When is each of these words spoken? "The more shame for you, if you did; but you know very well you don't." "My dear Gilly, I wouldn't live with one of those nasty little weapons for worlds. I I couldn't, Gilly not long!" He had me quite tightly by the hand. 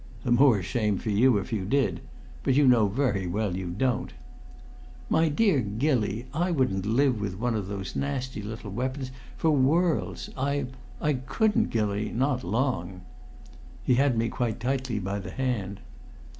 "The 0.23 0.31
more 0.31 0.63
shame 0.63 0.97
for 0.97 1.11
you, 1.11 1.37
if 1.37 1.53
you 1.53 1.63
did; 1.63 2.01
but 2.41 2.55
you 2.55 2.67
know 2.67 2.87
very 2.87 3.27
well 3.27 3.55
you 3.55 3.67
don't." 3.69 4.11
"My 5.11 5.29
dear 5.29 5.59
Gilly, 5.59 6.25
I 6.33 6.49
wouldn't 6.49 6.87
live 6.87 7.21
with 7.21 7.37
one 7.39 7.53
of 7.53 7.67
those 7.67 7.95
nasty 7.95 8.41
little 8.41 8.71
weapons 8.71 9.11
for 9.37 9.51
worlds. 9.51 10.31
I 10.35 10.65
I 10.99 11.13
couldn't, 11.13 11.69
Gilly 11.69 12.09
not 12.09 12.43
long!" 12.43 13.01
He 13.83 13.93
had 13.93 14.17
me 14.17 14.27
quite 14.27 14.59
tightly 14.59 14.97
by 14.97 15.19
the 15.19 15.29
hand. 15.29 15.79